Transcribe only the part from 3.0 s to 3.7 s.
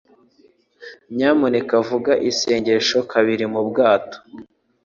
kubari mu